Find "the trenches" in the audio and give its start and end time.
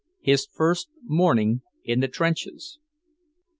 1.99-2.79